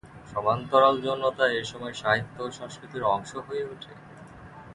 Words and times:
সমান্তরাল 0.31 0.95
যৌনতা 1.01 1.45
এ 1.51 1.61
সময় 1.63 1.93
সাহিত্য 1.93 2.37
ও 2.41 2.49
সংস্কৃতির 2.51 3.03
অংশ 3.07 3.31
হয়ে 3.47 3.63
উঠে। 3.65 3.93